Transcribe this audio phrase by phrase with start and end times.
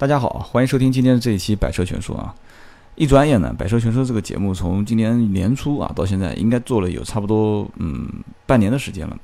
[0.00, 2.34] 大家好，欢迎收听今天的这一期《百车全说》啊！
[2.94, 8.08] 一转眼呢，《百车全说》这个节目从今年年初啊到现在，应该做了有差不多嗯
[8.46, 9.14] 半年的时间了。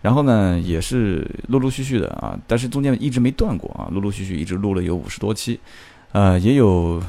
[0.00, 5.58] 然后呢，也是陆陆续续的啊，但是中间一直没断过啊，陆陆续续一直录了有五十多期，
[6.12, 7.02] 呃，也有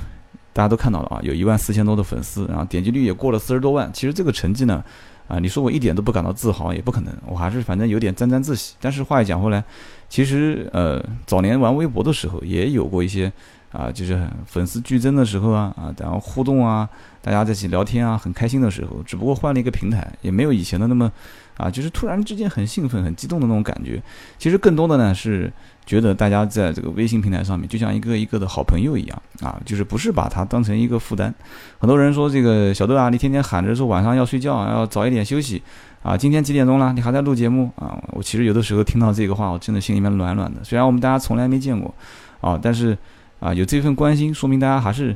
[0.52, 3.94] 大家都看到了啊，有一万四千多的粉丝，然后点击率也过了四十多万。
[3.94, 4.84] 其实这个成绩呢，
[5.28, 8.76] 啊，你说我一点都不感到自豪，也不可能，我还是反正有点沾沾自喜。
[8.80, 9.64] 但是话又讲回来。
[10.10, 13.32] 其实，呃，早年玩微博的时候也有过一些，
[13.74, 16.88] 啊，就是粉丝剧增的时候啊，啊，然后互动啊，
[17.22, 19.04] 大家在一起聊天啊，很开心的时候。
[19.06, 21.12] 只不过换了一个平台，也没有以前的那么，
[21.58, 24.02] 啊，就是突然之间很兴奋、很激动的那种感觉。
[24.38, 25.52] 其实更多的呢是
[25.86, 31.34] 觉得大家在这个微信平台上面，就像一个一个的好朋友一样，啊，就是不是把它当成一个负担。
[31.80, 35.62] 很多人说这个小豆啊，你天天喊着说晚上要睡觉，要早一点休息。
[36.04, 36.94] 啊，今天几点钟了？
[36.94, 38.02] 你还在录节目啊？
[38.12, 40.64] 我其实有的时候听到这个话，我真的心里面暖暖的。
[40.64, 41.94] 虽然我们大家从来没见过，
[42.40, 42.98] 啊，但是
[43.42, 45.14] 啊，有这份关心，说明大家还是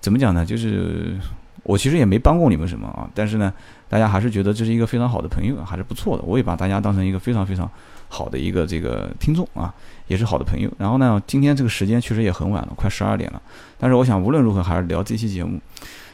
[0.00, 0.44] 怎么讲呢？
[0.44, 1.16] 就是
[1.64, 3.52] 我其实也没帮过你们什么啊，但是呢，
[3.88, 6.22] 大家还是觉得这是一个非常好的朋友，还是不错的。
[6.24, 7.70] 我也把大家当成一个非常非常
[8.08, 9.72] 好的一个这个听众啊，
[10.08, 10.70] 也是好的朋友。
[10.78, 13.40] 然后呢，今天这个时间确实也很晚了，快十二点了。
[13.78, 15.60] 但是我想无论如何还是聊这期节目。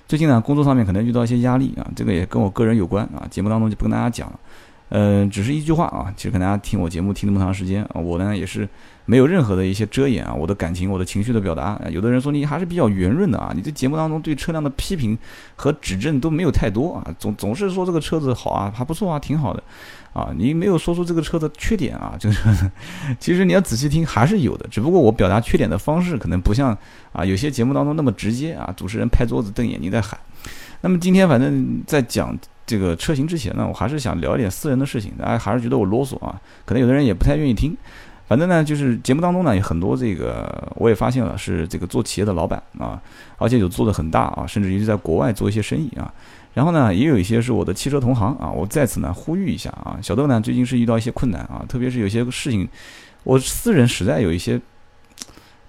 [0.07, 3.27] 最近呢，工作上面可能遇到一些压力啊，这个也跟我个人有关啊。
[3.31, 4.39] 节目当中就不跟大家讲了，
[4.91, 6.12] 嗯，只是一句话啊。
[6.17, 8.69] 其实跟大家听我节目听那么长时间啊，我呢也是
[9.05, 11.80] 没有任何的一些遮掩啊，我的感情、我的情绪的表达。
[11.91, 15.17] 有的人说你还是比较圆润的啊，你这节目当中对车辆的批评
[15.56, 19.62] 和指正都没有太多啊，总总是说这个车子好啊，还不错啊，挺好的。
[20.14, 22.41] 啊，你没有说出这个车的缺点啊， 就是，
[23.20, 26.77] 其实你要仔细听还是有的，只不过我表达缺点的方式可能不像
[27.12, 30.19] 啊有些节目当中那么直接啊，主持人拍桌子瞪眼睛在喊。
[30.80, 32.36] 那么今天反正在讲
[32.69, 37.74] 这个车型之前呢，我还是想聊一点私人的事情，大家还是觉得我啰嗦啊，可能有的人也不太愿意听。
[38.27, 43.00] 反正呢，就是节目当中呢有很多这个，我也发现了是这个做企业的老板啊，
[43.39, 46.12] 而且有做的很大啊，甚至于在国外做一些生意啊。
[46.52, 52.68] 然后呢，也有一些是我的汽车同行啊，我在此呢呼吁一下啊，小豆呢最近是遇到一些困难啊，特别是有些事情，
[53.24, 54.61] 我私人实在有一些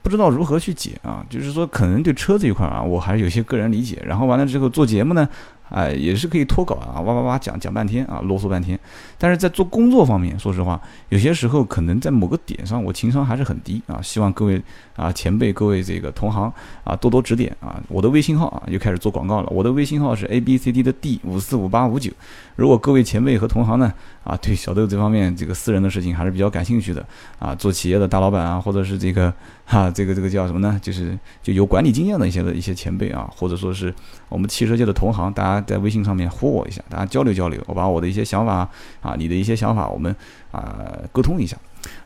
[0.01, 4.03] 不知道如何去解啊，就是说可能对车这一块啊，我还是有些个人理解。
[4.05, 5.29] 然后完了之后做节目呢。
[5.69, 8.79] 哎，也是可以脱稿啊，哇哇哇讲讲半天啊，啰嗦半天。
[9.17, 14.01] 但是在做工作方面，说实话，有些时候可能在某个点上，我情商还是很低啊。
[14.01, 14.61] 希望各位
[14.95, 16.51] 啊前辈、各位这个同行
[16.83, 17.79] 啊多多指点啊。
[17.87, 22.11] 我的微信号啊又开始做广告了，我的微信号是 A B C D 的 D 五四五八五九。
[22.55, 23.93] 如果各位前辈和同行呢
[24.29, 27.05] 啊对小豆这方面这个私人的事情还是比较感兴趣的
[27.39, 29.33] 啊，做企业的大老板啊，或者是这个
[29.65, 30.79] 哈这个这个叫什么呢？
[30.81, 33.93] 就是就有管理经验的一些的一些前辈啊，或者说是
[34.27, 35.59] 我们汽车界的同行，大家。
[35.69, 38.67] 在微信上面呼我一下，大家交流交流，我把我的一些想法
[39.01, 40.15] 啊，你的一些想法，我们
[40.51, 41.55] 啊沟通一下。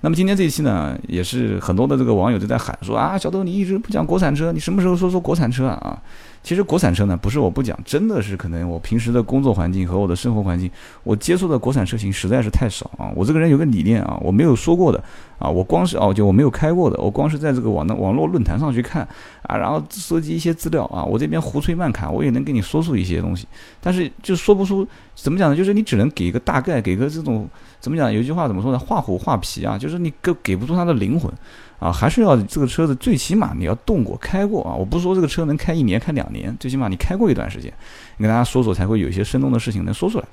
[0.01, 6.01] 那么今天这一期呢，也是很多的这个网友都在喊说啊，小豆你一直不讲国产车，你什么时候说说国产车啊？
[6.43, 10.69] 其实国产车呢，不是我不讲，真的是可能我平时的工作环境和我的生活环境，
[11.03, 13.09] 我接触的国产车型实在是太少啊。
[13.15, 15.01] 我这个人有个理念啊，我没有说过的
[15.37, 19.07] 啊，我光是哦，就我没有开过的，我光是在这个网的网络论坛上去看
[19.43, 23.47] 啊，然后收集一些资料啊，我这边胡吹乱侃，我也能给你说出一些东西，
[23.81, 25.55] 但是就说不出怎么讲呢？
[25.55, 27.47] 就是你只能给一个大概，给个这种
[27.79, 28.11] 怎么讲？
[28.11, 28.79] 有一句话怎么说呢？
[28.79, 31.31] 画虎画皮啊，就是你给给不出它的灵魂。
[31.79, 34.73] 啊，还是要这个车子最起码你要动过、开过啊！
[34.73, 37.69] 我不是说这个车能开一年、开两年，最起码你开过一段时间，
[38.15, 40.23] 你跟大家说说才会有一些生动的事情能说出来。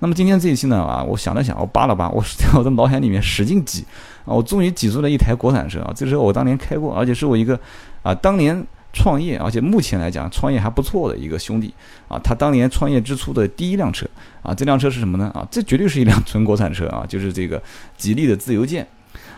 [0.00, 3.84] 那么今天这一期呢，啊，我想了想，我扒了扒，我在 我的脑海里面使劲挤
[4.24, 5.92] 啊，我终于挤出了一台国产车啊！
[5.94, 7.58] 这车我当年开过，而且是我一个
[8.02, 11.72] 啊当年创业，而且目前来讲创业还不错的一个兄弟
[12.08, 14.06] 啊，他当年创业之初的第一辆车
[14.42, 15.30] 啊，这辆车是什么呢？
[15.34, 17.62] 啊，这绝对是一辆纯国产车啊，就是这个
[17.96, 18.86] 吉利的自由舰。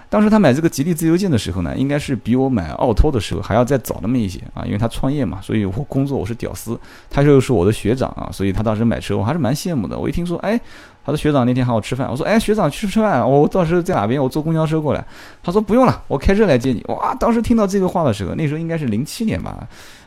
[0.08, 6.78] 当时他买这个吉利自由舰的时候呢，应该是比我买奥拓的时候还要再早那么一些啊，因为他创业嘛，所以我工作我是屌丝，
[7.10, 9.98] 他就是我的学长啊，所以他当时买车我还是蛮羡慕的。
[9.98, 10.56] 我一听说，哎，
[11.04, 14.22] 他说学长那天喊我吃饭，我说，哎，学长去吃饭，我到时候在哪边？
[14.22, 15.04] 我坐公交车过来。
[15.42, 16.84] 他说不用了，我开车来接你。
[16.88, 19.66] 哇，当时听到这个话的时候，那时候应该是零七年吧，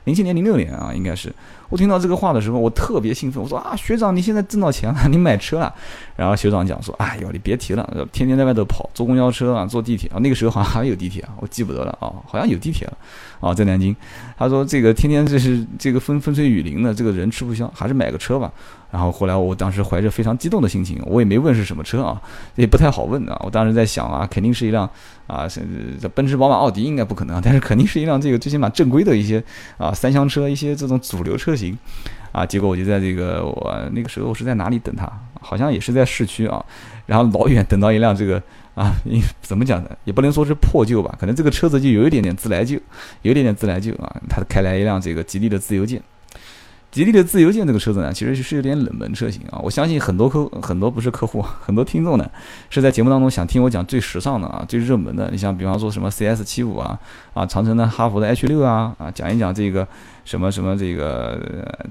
[0.09, 1.31] 零七年零六年啊，应该是。
[1.69, 3.41] 我听到这个话的时候，我特别兴奋。
[3.41, 5.71] 我说啊，学长，你现在挣到钱了， 你买车了。
[6.15, 10.17] 然后学长讲说，哎呦，你别提了，天天在外头跑，坐公交车啊，坐地铁啊。
[10.19, 12.97] 那个时候好像还有地铁啊，我记不得了啊，好像有地铁了
[13.39, 13.95] 啊，在南京。
[14.35, 18.51] 他说这个天天这是这个风风吹雨淋的，这个人吃不消，还是买个车吧。
[18.91, 22.19] 然后后来我当时怀着非常激动的心情，我也没问是什么车啊，
[22.55, 23.39] 也不太好问啊。
[23.45, 24.89] 我当时在想啊，肯定是一辆
[25.27, 25.47] 啊，
[26.15, 29.43] 奔驰、宝马、奥迪应该不可能，但是肯定是一辆这个最起码正规的一些
[29.77, 31.77] 啊三厢车，一些这种主流车型，
[32.31, 35.11] 啊，结果我就在这个我那个时候我是在哪里等他，
[35.41, 36.63] 好像也是在市区啊，
[37.05, 38.41] 然后老远等到一辆这个
[38.75, 38.95] 啊，
[39.41, 39.89] 怎么讲呢？
[40.05, 42.79] 也不能说是破旧吧，可能这个车子就有一点点自来旧，
[43.23, 46.01] 有一点点自来旧啊，他开来一辆这个吉利的自由舰。
[46.91, 49.59] 吉利的自由舰这个车子呢，其实是有点冷门车型啊。
[49.61, 52.27] 我相信很多客很多不是客户， 很多听众呢
[52.69, 55.29] 是在节目当中想听我讲最时尚的啊、最热门的。
[55.31, 56.97] 你像比方说什么 CS 七五啊，
[57.35, 59.87] 啊长城的、哈弗的 H 六啊，啊讲一讲这个
[60.25, 61.39] 什么什么这个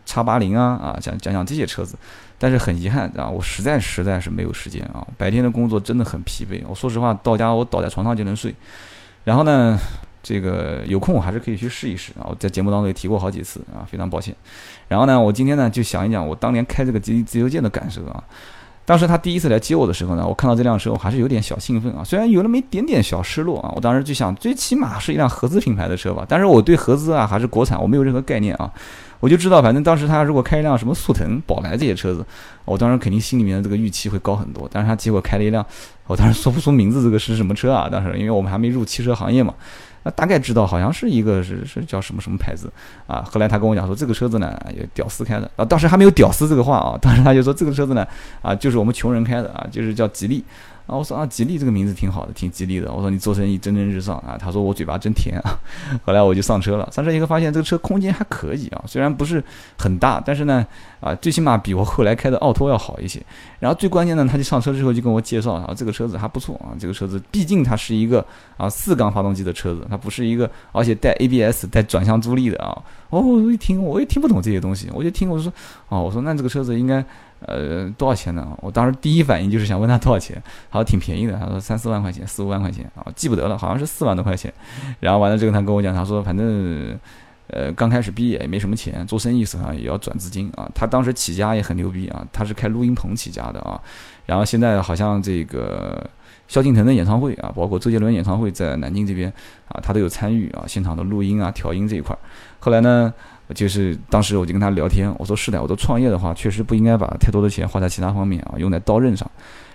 [0.05, 1.97] 叉八零啊，啊讲讲讲这些车子。
[2.41, 6.63] 但是很遗憾啊，我实在实在是没有时间啊，白天的工作真的很疲惫。
[6.69, 8.55] 我说实话，到家我倒在床上就能睡。
[9.25, 9.79] 然后呢？
[10.29, 12.29] 这个有空我还是可以去试一试啊！
[12.29, 14.37] 我在节目当中也提过好几次啊，非常抱歉。
[14.87, 18.23] 然后呢，我今天呢就想一讲我当年开这个吉利自由舰的感受啊。
[18.85, 23.73] 当时他第一次来接我的时候呢，我看到这辆车我还是有点小兴奋啊，虽然有那么一点点小失落啊。
[23.75, 26.27] 我当时就想，最起码是一辆合资品牌的车吧。
[26.29, 28.71] 但是我对合资啊还是国产我没有任何概念啊。
[29.21, 32.25] 我就知道，反正当时他如果开一辆什么速腾、宝来这些车子，
[32.67, 34.69] 我当时肯定心里面的这个预期会高很多。
[34.71, 35.65] 但是他结果开了一辆，
[36.07, 37.89] 我当时说不出名字，这个是什么车啊？
[37.91, 39.53] 当时因为我们还没入汽车行业嘛。
[40.03, 42.71] 那大概知道好像是一个是是叫什么什么牌子
[43.07, 43.23] 啊？
[43.23, 45.65] 后来他跟我讲说这个车子呢，有屌丝开的啊。
[45.65, 48.07] 当时还没有屌丝这个话啊，当时他就说这个车子呢
[48.43, 50.45] 啊，就是我们穷人开的啊，就是叫吉利。
[50.89, 52.91] 啊，我说啊，吉利这个名字挺好的，挺吉利的。
[52.91, 54.39] 我说你做生意蒸蒸日上啊。
[54.41, 55.61] 他说我嘴巴真甜啊。
[56.03, 59.45] 后来我就上车了，上车以后发现这个车空间还可以啊，虽然不是
[59.79, 60.67] 很大，但是呢，
[61.01, 63.23] 啊，最起码比我后来开的奥拓要好一些。
[63.61, 68.25] 然后最关键呢，他就上车之后就跟我介绍啊，这个车子还不错啊，这个车子毕竟它是一个
[68.57, 72.83] 啊四缸发动机的车子，它不是一个，而且带 ABS 带转向助力的啊。
[73.11, 75.53] 哦，我一听我也听不懂这些东西，我就听我说，
[75.91, 77.05] 哦，我说那这个车子应该。
[77.47, 78.49] 呃，多少钱呢？
[78.61, 84.53] 我当时第一反应就是想问他多少钱，他说挺便宜的，他说三四万块钱，四五万块钱啊，记不得了，好像是四万多块钱。
[84.99, 86.99] 然后完了之后，他跟我讲，他说反正，
[87.47, 90.69] 呃，刚开始毕业也没什么钱，做生意手上也要转资金啊。
[90.75, 93.81] 他当时起家也很牛逼啊，他是开录音棚起家的啊。
[94.27, 96.05] 然后现在好像这个
[96.49, 99.33] 萧敬腾的演唱会啊，包括周杰伦演唱会在南京这边
[99.69, 102.17] 啊，他都有参与啊，现场的录音啊、调音这一块。
[102.59, 103.15] 后来呢？
[103.55, 109.29] 就是当时我就跟他聊天，我说是的，我都创业的话，确实不应该把太多的钱花在其他方面啊，用在刀刃上。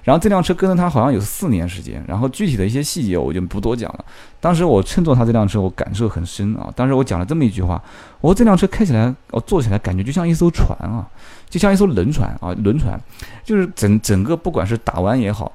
[0.04, 4.06] 然后这辆车跟着他好像有四年时间，然后具体的一些细节我就不多讲了。
[4.42, 6.70] 当时我乘坐他这辆车，我感受很深啊。
[6.76, 7.82] 当时我讲了这么一句话，
[8.20, 11.08] 我说这辆车开起来，我坐起来感觉就像一艘船啊，
[11.50, 13.00] 就像一艘轮船啊，轮船，
[13.46, 15.52] 就是整整个不管是打弯也好。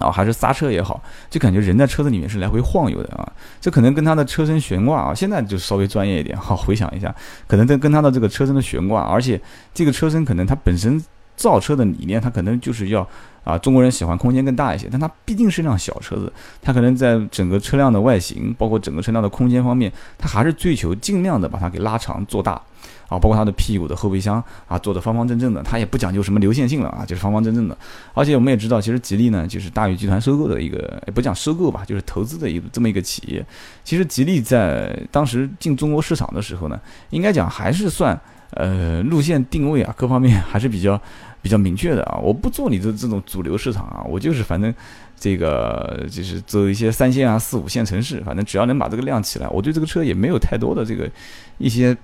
[0.00, 3.32] 啊，还是刹车也好，就感觉人在车子里面是来回晃悠的啊。
[3.60, 6.36] 这可能跟它的车身悬挂啊，现在就稍微专业一点。
[6.36, 7.14] 好，回想一下，
[7.46, 9.40] 可能跟跟它的这个车身的悬挂，而且
[9.72, 11.00] 这个车身可能它本身
[11.36, 13.06] 造车的理念，它可能就是要
[13.44, 22.60] 啊，中国人喜欢空间更大一些，但它毕竟是辆小车子，它可能在整个车辆的外形，包括整个车辆的空间方面，它还是追求尽量的把它给拉长做大。
[23.08, 27.76] 啊，包括它的屁股的后备箱啊，做的方方正正的，它也不讲究什么流线性了啊，就是方方正正的。
[28.14, 33.44] 而且我们也知道，其实吉利呢，就是大宇集团收购的一个，也不讲收购吧，就是投资的一这么一个企业。
[33.82, 38.18] 其实吉利在当时进中国市场的时候呢，应该讲还是算
[38.52, 41.00] 呃路线定位啊，各方面还是比较
[41.42, 42.18] 比较明确的啊。
[42.18, 44.74] 我不做你的这种主流市场啊，我就是反正
[45.18, 51.10] 这个就是走一些三线啊、四五线城市，反正只要能把这个量起来，我对这个车也没有太多的这个
[51.58, 51.96] 一些。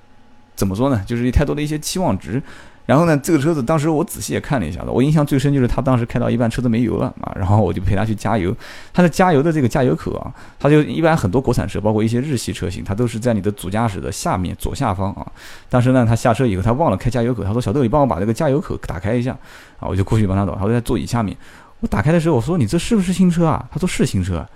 [0.55, 1.05] 怎么说呢？
[1.07, 2.43] 就是太多的一些期望值。
[2.87, 8.55] 然后呢，这个车子当时我仔细也看了一下子，我印象最深就是他当时开到一半车子没油了啊，然后我就陪他去加油。
[8.95, 15.27] 他的加油的这个加油口啊，他就一般很多国产车，包括一些日系车型，它都是在你的主驾驶的下面左下方啊。
[15.69, 19.37] 当时呢，他下车以后他忘了开加油口，他说：“小豆，你帮我把这个加油口打开一下。”
[19.81, 21.37] 啊，我就过去帮他找，他说在座椅下面。
[21.81, 24.47] 我打开的时候，我说：“你这是不是新车啊？”他说：“是新车。”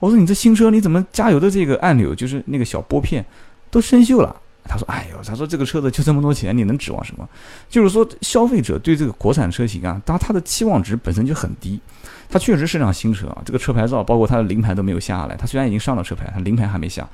[0.00, 3.24] 我说：“你这新车你怎么加油的这个按钮就是那个小拨片
[3.70, 4.34] 都生锈了？”
[4.68, 7.28] 他说：“哎呦，他说这个车子就这么多钱，你能指望什么？
[7.68, 11.80] 就是说，消费者对这个国产车型啊，他他的期望值本身就很低。
[12.28, 15.36] 他确实是辆新车啊，这个车牌照包括他的临牌都没有下来。
[15.36, 17.08] 他虽然已经上了车牌，他临牌还没下。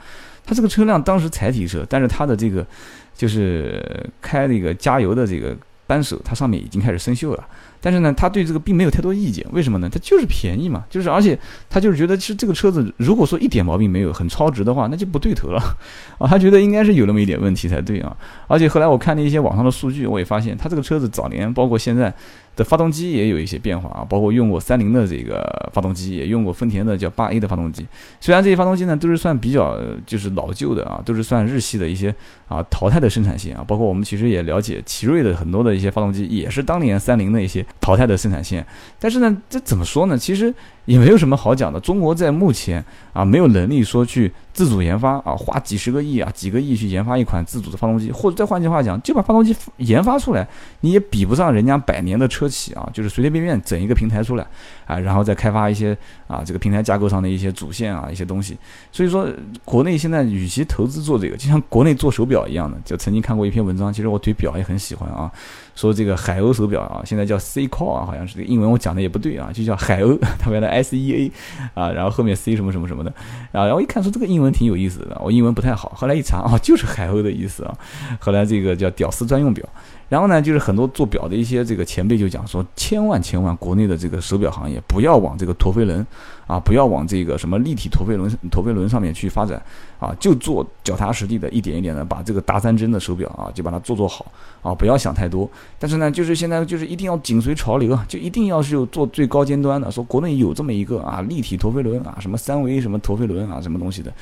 [0.45, 2.67] 他这个车辆当时才提车，但是他的这个
[3.15, 5.57] 就是开这个加油的这个
[5.93, 7.45] 扳手，它上面已经开始生锈了。”
[7.85, 9.89] 但是呢，他对这个并没有太多意见，为什么呢？
[9.91, 11.37] 他就是便宜嘛，就是而且
[11.69, 15.61] 他就是觉得其实这个车子如果说一点毛病没有，很超值的话，那就不对头了
[16.19, 16.29] 啊。
[16.29, 18.17] 他觉得应该是有那么一点问题才对啊。
[18.47, 22.15] 而且后来我看了一些网上的数据，我也发现他这个车子早年包括现在。
[22.55, 27.87] 的发动机也有一些变化啊，包括用过三菱的这个发动机，也用过丰田的叫八 A 的发动机。
[28.21, 32.15] 虽然这些发动机呢都是算比较就是老旧的啊，都是算日系的一些
[32.49, 33.65] 啊淘汰的生产线啊。
[33.67, 38.65] 包括我们其实也了解奇瑞的很多的一些发动机，也是当年三菱的一些淘汰的生产线。
[38.99, 40.19] 但是呢，这怎么说呢？
[40.19, 40.53] 其实
[40.85, 41.79] 也没有什么好讲的。
[41.81, 50.47] 中国在目前啊，没有能力说去自主研发啊，花几十个亿啊、几个亿去研发一款自主的发动机，或者再换句话讲，就把发动机研发出来，
[50.81, 54.47] 你也比不上人家百年的车企啊， 就是随随便便整一个平台出来
[54.87, 55.97] 啊，然后再开发一些
[56.27, 58.57] 啊这个平台架构上的一些主线啊一些东西。
[58.91, 59.29] 所以说，
[59.65, 65.31] 国内现在与其投资做这个，就像国内做手表一样的，就曾经看过一篇文章，其实我对表也很喜欢啊。
[65.75, 71.33] 说这个海鸥手表啊，现在叫 C Core 啊，好像是这个英文我讲的也不对啊，就叫海鸥，它原来 S E A
[71.81, 73.11] 啊，然后后面 C 什么什么什么的
[73.53, 77.75] 啊，然后一看说这个英文挺有意思的，我英文不太好，后来一查啊，就是海鸥的意思啊，
[78.19, 79.67] 后来这个叫屌丝专用表。
[80.09, 86.07] 然后呢，就是很多做表的一些这个前辈就讲说，千万千万国内的这个手表行业不要往这个陀飞轮
[86.47, 89.63] 啊，不要往这个什么立体陀飞轮陀飞轮上面去发展
[89.99, 94.27] 啊，就做脚踏实地的，一点一点的把这个大三针的手表啊，就把它做做好
[94.63, 95.49] 啊，不要想太多。
[95.79, 104.13] 但是呢，就是现在就是一定要紧随潮流啊，就一定要是有做最高尖端的，说国内有这么一个啊立体陀飞轮啊，什么三维什么陀飞轮啊，什么东西的。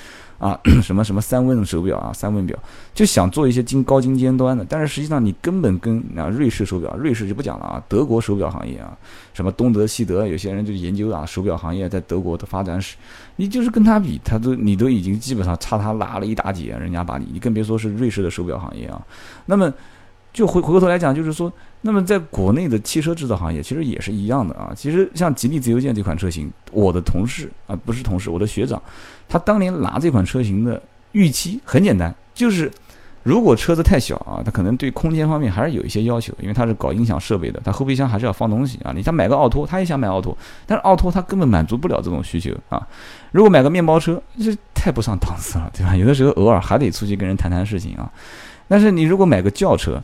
[0.41, 2.59] 啊， 什么什么三问手表啊，三问表
[2.95, 8.97] 就想做一些精高精尖端的，但是实际上你根本跟啊瑞士手表，瑞士就不讲了啊，德国手表行业啊，
[9.35, 12.97] 什么东德西德，有些人就研究啊手表行业在德国的发展史，
[13.37, 19.01] 你就是跟他比，他都你都已经基本上差他拉了一大截，人家把你，你更别说是瑞士的手表行业啊。
[19.47, 19.73] 那么
[20.33, 21.53] 就回回过头来讲，就是说，
[21.83, 24.73] 那么在国内的汽车制造行业其实也是一样的啊。
[24.75, 28.83] 其实像吉利自由舰这款车型，我的同事啊不是同事，我的学长。
[29.29, 32.69] 他当年拿这款车型的预期很简单，就是
[33.23, 38.93] 如果车子太小啊，它可能对空间方面还是有一些要求，因为他是搞音响设备的，他后备箱还是要放东西啊。
[38.95, 40.37] 你想买个奥拓，他也想买奥拓，
[40.67, 42.87] 但是奥拓他根本满足不了这种需求啊。
[43.33, 45.95] 如果买个面包车，这太不上档次了，对吧？
[45.95, 48.11] 有的时候偶尔还得出去跟人谈谈事情啊。
[48.69, 50.03] 但是你如果买个轿车，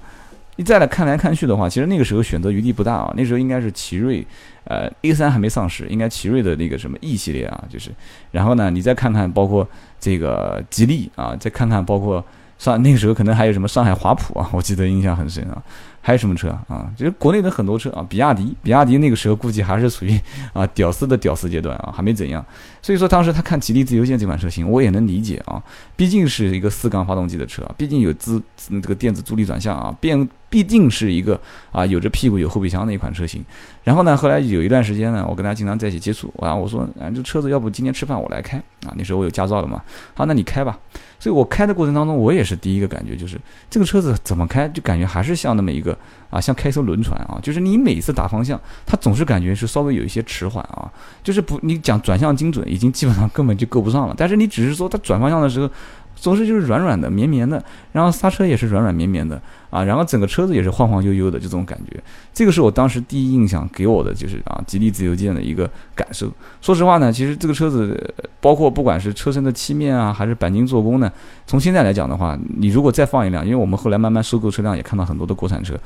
[0.57, 3.13] 你再来看来看去的话，其实那个时候选择余地不大啊。
[3.17, 4.27] 那时候应该是奇瑞。
[4.69, 7.93] 呃，A 三还没上市，应该奇瑞的那个什么 E 系列啊，就是，
[8.33, 9.65] 然后呢，你再看看包括
[10.01, 12.25] 这个吉利啊，再看看包括
[12.59, 15.63] 上那个时候可能还有什么上海华普啊，我记得印象很深啊。
[16.01, 16.89] 还有什么车啊？
[16.97, 20.17] 就是国内的很多车啊，比亚迪，比亚迪那个时候估计还是属于
[20.53, 22.45] 啊屌丝的屌丝阶段啊，还没怎样。
[22.81, 25.61] 所以说当时他看吉利自由舰这款车型，我也能理解啊，
[25.97, 31.41] 毕竟是一个四缸发动机的车，毕竟有自这个电子助力转向啊，变毕竟是一个
[31.73, 33.45] 啊有着屁股有后备箱的一款车型。
[33.85, 39.83] 然后呢，后来有一段时间呢，我跟他经常在一起接触啊，我说啊这车子要不今天吃饭我来开啊，那时候我有驾照了嘛，
[40.15, 40.79] 好那你开吧。
[41.19, 45.97] 所以我开的过程当中，我也是第一个感觉就是这个车子怎么开，就感觉还是像那么一个。
[46.29, 50.91] 啊，像开艘轮船啊，就是你每次打方向，它总是感觉是稍微有一些迟缓啊，
[51.23, 54.15] 就是不，你讲转向精准，已经基本上根本就够不上了。
[54.19, 55.71] 但是你只是说它转方向的时候。
[56.19, 57.63] 总是就是软软的、绵绵的，
[57.93, 59.41] 然后刹车也是软软绵绵的
[59.77, 62.03] 啊，然后整个车子也是晃晃悠悠的这种感觉，
[62.33, 66.33] 这个是我当时第一印象给我的，就是啊，吉利自由舰的一个感受。
[66.63, 71.13] 说实话呢，其实这个车子包括不管是车身的漆面啊，还是钣金做工呢，
[71.47, 75.79] 从现在来讲的话，你如果再放一辆，因为我们后来慢慢收购车辆也看到很多的国产车。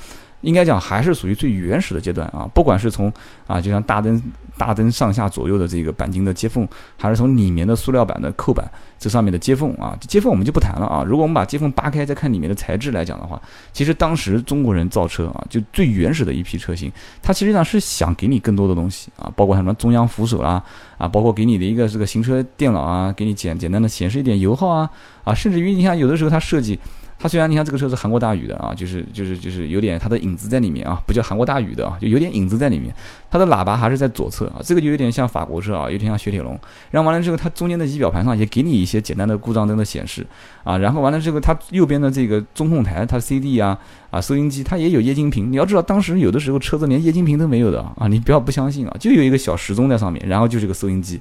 [0.42, 3.12] 应该讲还是属于最原始的阶段啊，不管是从
[3.46, 4.20] 啊，就像大灯、
[4.56, 6.66] 大灯上下左右的这个钣金的接缝，
[6.96, 11.04] 还是从里面的塑料板的扣板这上面的接缝啊，接缝我们就不谈了啊。
[11.06, 13.40] 如果我们把接缝扒开再看里面的材质来讲的话，
[13.72, 16.90] 其实当时中国人造车啊，就最原始的一批车型，
[17.22, 20.62] 它其实上是想给你更多的东西啊，包括什么中央扶手啦，
[20.96, 24.90] 啊，包括给你的一个这个行车电脑啊，给你简简单的显示一点油耗啊，
[25.24, 26.78] 啊，甚至于你看有的时候它设计。
[27.22, 32.90] 它虽然你看这个车是韩国大宇的啊，就是就是就是有点它的影子在里面啊，不叫韩国大宇的啊，就有点影子在里面。
[33.30, 36.58] 它的喇叭还是在左侧啊，这个就有点像法国车啊，有点像雪铁龙。
[36.90, 40.26] 然后完了之后，它中间的仪表盘上也给你一些简单的故障灯的显示
[40.64, 40.78] 啊。
[40.78, 43.78] 然后完了之后，它右边的这个中控台，它 CD 啊
[44.10, 45.52] 啊收音机，它也有液晶屏。
[45.52, 51.20] 你要知道，当时有的时候车子连液晶屏都没有的啊，你不要不相信啊，就有一个小时钟在上面，然后就是个收音机，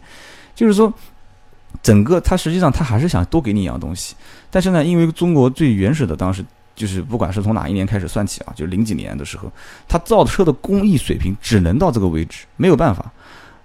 [0.56, 0.94] 就是说。
[1.82, 4.16] 整个它实际上它还是想多给你一样东西，
[4.50, 6.44] 但是呢，因为中国最原始的当时
[6.76, 9.52] 就是不管是从哪一年开始算起啊，就零几年的时候，
[9.88, 13.12] 它造车的工艺水平只能到这个位置，没有办法。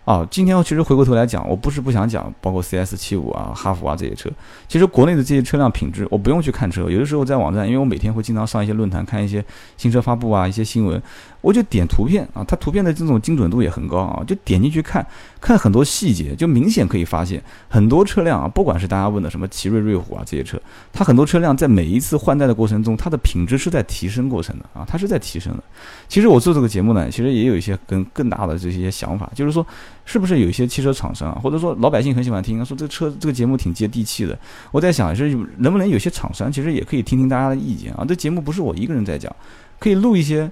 [0.04, 4.28] 啊，今天我其实回过头来讲，我不是不想讲，包括 CS 七五啊、哈弗啊这些车，
[4.68, 9.42] 其实国内的这些车辆品质，我不用去看车，有的时候在网站，因为我每天会经常上一些论坛，看一些
[9.78, 11.02] 新车发布啊、一些新闻。
[11.44, 15.06] 我就点图片啊，它图片的这种精准度也很高啊，就点进去看，
[15.42, 20.58] 看很多细节，就明显可以发现很多车辆啊，不管是大家问的什么奇瑞瑞虎啊这些车，
[20.90, 25.62] 它很多车辆在每一次换代的过程中，它的品质是在提升过程的啊，它是在提升的。
[26.08, 29.66] 其实我做这个节目呢，其实也有一些更更大的这些想法，就是说，
[30.06, 34.38] 是不是有一些汽车厂商啊，或者说老百姓很喜欢听，说这车这个节目挺接地气的。
[34.72, 39.30] 我在想是能不能有些厂商其实也可以听听大家的意见啊，这节目不是我一个人在讲，
[39.78, 40.50] 可以录一些。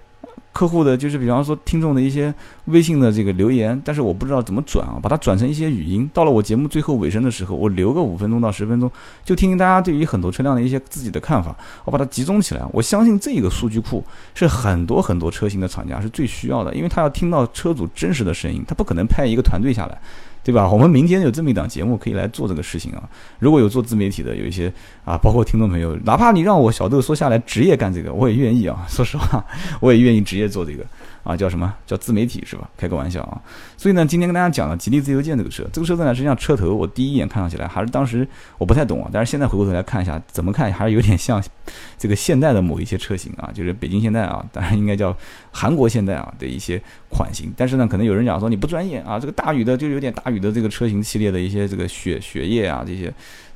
[0.53, 2.33] 客户的就是比方说听众的一些
[2.67, 6.09] 微信的这个留言，但是我不知道怎么转啊，把它转成一些语音。
[6.13, 8.91] 到了我节目最后尾声的时候，我留个五分钟到十分钟，
[9.25, 12.63] 就听听大家对于很多车辆的一些自己的看法，我把它集中起来。
[12.73, 14.05] 我相信这个数据库
[14.35, 19.99] 是很多很多车型的厂家是最需要的，因为他要听到车主真实的声音，他不可能派一个团队下来。
[20.45, 20.69] 对吧？
[20.69, 23.03] 我们明天有这么一档节目可以来做这个事情啊。
[23.39, 24.73] 如果有做自媒体的，有一些
[25.05, 28.85] 啊，包括听众朋友，哪怕你让我小豆说下来职业干这个，我也愿意啊。
[28.89, 29.45] 说实话，
[29.81, 30.85] 我也愿意职业做这个。
[31.23, 32.69] 啊，叫什么叫自媒体是吧？
[32.77, 33.41] 开个玩笑啊！
[33.77, 38.27] 所以呢，今天跟大家讲了吉利自由舰这个车，这个车子呢，实际上车头我第一眼看上起来还是当时
[38.59, 41.43] 我不太懂啊，但是现在回过头来看一下，怎么看还是有点像
[41.97, 45.17] 这个现代的某一些车型啊，就是北京现代啊，当然应该叫
[45.51, 47.53] 韩国现代啊的一些款型。
[47.57, 53.13] 但是呢，可能有人讲说你不专业啊，这个大宇的就有点大宇的这个车型系列的一些这个血血液啊这些。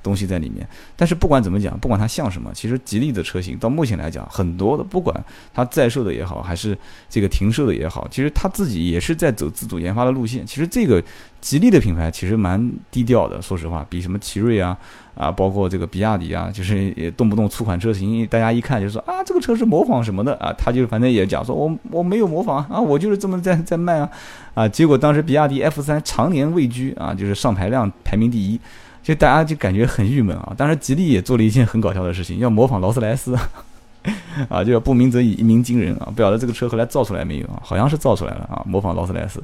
[0.07, 5.13] 东西在里面，但是不管怎么讲，不管它像什么，其实吉利的车型到目前来讲，很多的不管
[5.53, 6.79] 它在售的也好，还是
[7.11, 10.47] 这个停售的也好，其实它自己也是在走自主研发的路线。
[10.47, 11.03] 其实这个
[11.41, 14.79] 吉利的品牌其实蛮低调的，说实话，比什么奇瑞啊
[15.17, 24.09] 啊，包括这个比亚迪啊，就是也动不动出款车型，大家一看就说啊，这个车是模仿什么的啊，他就反正也讲说我我没有模仿啊，我就是这么在在卖啊
[24.55, 28.61] 啊，结果当时比亚迪 F 三常年位居啊，就是上牌量排名第一。
[29.07, 30.53] 就大家就感觉很郁闷啊！
[30.57, 33.39] 当时吉利也做了一件很搞笑的事情，要模仿劳斯莱斯，
[34.51, 36.11] 啊，就要不鸣则已，一鸣惊人啊！
[36.13, 37.63] 不晓得这个车后来造出来没有啊？
[37.63, 39.41] 好像是造出来了啊，模仿劳斯莱斯。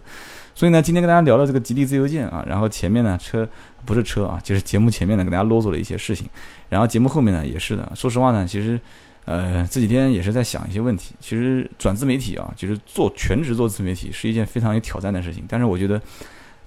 [0.52, 3.48] 所以呢，今天跟大家聊聊这个吉利自由舰啊，然后前面呢车
[3.84, 6.26] 不是车啊，就是节目前面呢给大家啰嗦了一些事情，
[6.68, 7.92] 然后节目后面呢也是的。
[7.94, 8.80] 说实话呢，其实
[9.26, 11.14] 呃这几天也是在想一些问题。
[11.20, 15.44] 其实转自媒体啊，就是做全职做自媒体是一件非常有挑战的事情。
[15.48, 16.02] 但是我觉得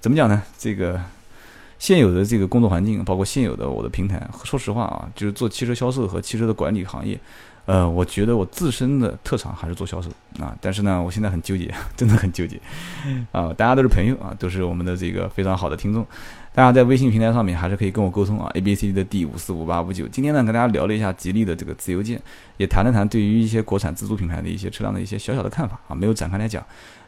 [0.00, 0.42] 怎么讲呢？
[0.56, 0.98] 这个。
[1.78, 7.18] 现有的这个工作环境，包括现有的我的平台，说实话啊，就是做汽车销售和汽车的管理行业，
[7.66, 10.56] 呃，我觉得我自身的特长还是做销售啊。
[10.60, 12.58] 但是呢，我现在很纠结，真的很纠结
[13.30, 13.52] 啊。
[13.52, 16.06] 大家都是朋友啊，都是我们的这个非常好的听众，
[16.54, 18.50] 大家在微信平台上面还是可以跟我沟通啊。
[18.54, 22.20] A B C D 的 D 五四五八五九，今天呢跟大家聊了一下吉利的这个自由舰，
[22.56, 26.64] 也谈了谈对于一些国产自主品牌的一些车辆的一些小小的看法啊，没有展开来讲。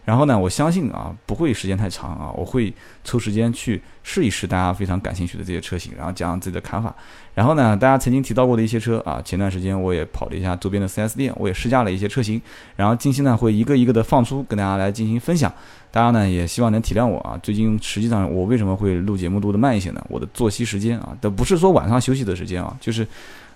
[0.09, 2.73] 然后呢，我相信啊，不会时间太长啊，我会
[3.05, 6.95] 抽时间去试一试大家非常感兴趣的这些车型，然后讲讲自己的看法。
[7.35, 12.41] 然后呢，大家曾经提到过的一些车啊，前段时间我也跑了一下周边的 4S 店，我也试驾了一些车型。
[12.75, 15.53] 然后近期呢，会一个一个的放出，跟大家来进行分享。
[15.91, 20.03] 大家呢也希望能体谅我啊，最近实际上我为什么会录节目录的慢一些呢？
[20.09, 23.07] 我的作息时间啊，都不是说晚上休息的时间啊，就是。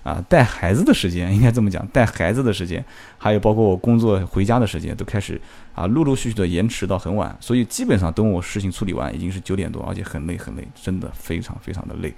[0.03, 2.85] 啊，带孩子的时间应该这么讲，带孩子的时间，
[3.19, 5.41] 还有包括我工作回家的时间，都开始
[5.75, 12.13] 啊，陆陆续续的延迟到很晚，所以基本上等我事情处理完，已经是九点多，而且很累很累，真的非常非常的累，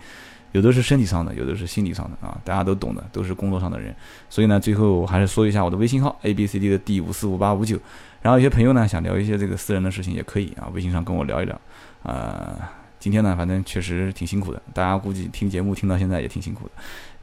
[0.53, 3.95] 有的是身体上的，有的是心理上的啊，大家都懂的，都是工作上的人，
[4.31, 7.79] 所以呢，最后我还是说一下我的微信号 a b c d 的 d 五四五八五九，
[8.23, 11.61] 然后有些朋友呢想聊一些这个私人的事情也可以啊，微信上跟我聊一聊，
[12.03, 12.81] 啊。
[13.01, 16.71] 今天呢，反正确实挺辛苦的，大家估计听节目听到现在也挺辛苦的，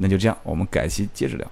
[0.01, 1.47] 那就这样，我们改期接着聊。